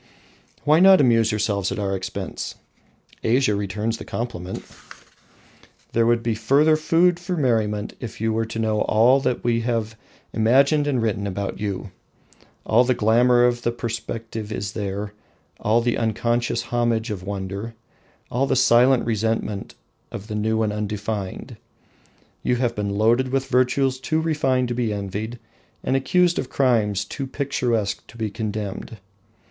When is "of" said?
13.45-13.61, 17.11-17.21, 20.11-20.25, 26.39-26.49